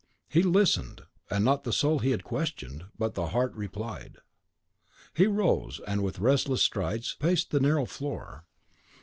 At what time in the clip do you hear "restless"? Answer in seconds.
6.17-6.63